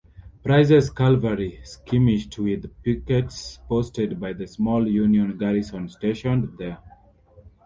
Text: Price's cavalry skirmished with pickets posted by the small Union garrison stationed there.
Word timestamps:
Price's 0.43 0.89
cavalry 0.89 1.59
skirmished 1.63 2.35
with 2.39 2.73
pickets 2.81 3.59
posted 3.69 4.19
by 4.19 4.33
the 4.33 4.47
small 4.47 4.87
Union 4.87 5.37
garrison 5.37 5.87
stationed 5.89 6.57
there. 6.57 6.79